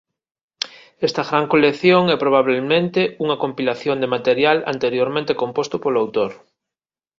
[1.07, 6.31] Esta gran colección é probabelmente unha compilación de material anteriormente composto polo autor.